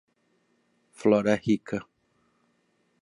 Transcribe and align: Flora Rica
Flora 0.97 1.35
Rica 1.37 1.77